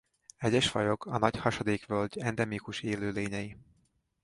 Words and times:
Egyes 0.37 0.67
fajok 0.69 1.05
a 1.05 1.17
Nagy-hasadékvölgy 1.17 2.17
endemikus 2.17 2.81
élőlényei. 2.81 3.57